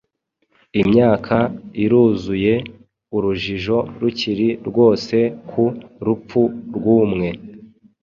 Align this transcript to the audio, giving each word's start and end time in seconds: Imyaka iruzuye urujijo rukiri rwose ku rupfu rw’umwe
Imyaka 0.81 1.35
iruzuye 1.83 2.53
urujijo 3.15 3.77
rukiri 3.99 4.49
rwose 4.69 5.17
ku 5.49 5.63
rupfu 6.05 6.41
rw’umwe 6.75 7.29